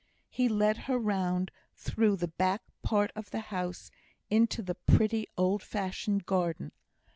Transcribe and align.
He 0.31 0.49
led 0.49 0.77
her 0.89 0.97
round 0.97 1.51
through 1.75 2.15
the 2.15 2.27
back 2.27 2.63
part 2.81 3.11
of 3.15 3.29
the 3.29 3.39
house 3.53 3.91
into 4.31 4.63
the 4.63 4.73
pretty 4.73 5.27
old 5.37 5.61
fashioned 5.61 6.25
garden. 6.25 6.71